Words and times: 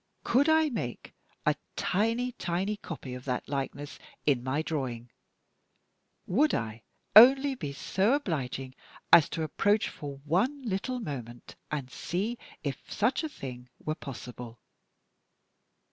Could 0.23 0.49
I 0.49 0.69
make 0.71 1.13
a 1.45 1.53
tiny, 1.75 2.31
tiny 2.31 2.75
copy 2.77 3.13
of 3.13 3.23
that 3.25 3.47
likeness 3.47 3.99
in 4.25 4.43
my 4.43 4.63
drawing! 4.63 5.11
Would 6.25 6.55
I 6.55 6.81
only 7.15 7.53
be 7.53 7.71
so 7.71 8.13
obliging 8.13 8.73
as 9.13 9.29
to 9.29 9.43
approach 9.43 9.89
for 9.89 10.17
one 10.25 10.63
little 10.63 10.99
moment, 10.99 11.55
and 11.69 11.91
see 11.91 12.39
if 12.63 12.91
such 12.91 13.23
a 13.23 13.29
thing 13.29 13.69
were 13.77 13.93
possible? 13.93 14.59